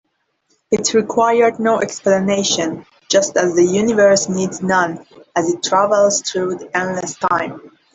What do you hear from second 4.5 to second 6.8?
none as it travels through